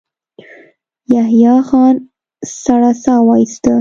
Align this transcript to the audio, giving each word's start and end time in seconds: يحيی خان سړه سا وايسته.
يحيی 1.13 1.53
خان 1.67 1.95
سړه 2.61 2.91
سا 3.03 3.15
وايسته. 3.27 3.69